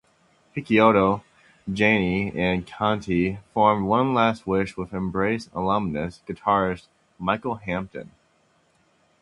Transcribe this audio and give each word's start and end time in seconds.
Picciotto, 0.55 1.21
Janney, 1.71 2.31
and 2.35 2.65
Canty 2.65 3.37
formed 3.53 3.85
One 3.85 4.15
Last 4.15 4.47
Wish 4.47 4.75
with 4.75 4.93
Embrace 4.95 5.47
alumnus, 5.53 6.23
guitarist 6.27 6.87
Michael 7.19 7.53
Hampton. 7.57 8.09